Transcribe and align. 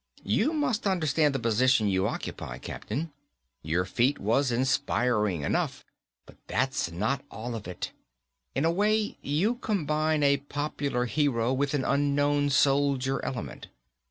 "You 0.23 0.51
must 0.53 0.87
understand 0.87 1.35
the 1.35 1.37
position 1.37 1.87
you 1.87 2.07
occupy, 2.07 2.57
Captain. 2.57 3.11
Your 3.61 3.85
feat 3.85 4.17
was 4.17 4.51
inspiring 4.51 5.41
enough, 5.43 5.85
but 6.25 6.37
that's 6.47 6.91
not 6.91 7.23
all 7.29 7.53
of 7.53 7.67
it. 7.67 7.91
In 8.55 8.65
a 8.65 8.71
way 8.71 9.19
you 9.21 9.57
combine 9.61 10.23
a 10.23 10.37
popular 10.37 11.05
hero 11.05 11.53
with 11.53 11.75
an 11.75 11.85
Unknown 11.85 12.49
Soldier 12.49 13.23
element. 13.23 13.67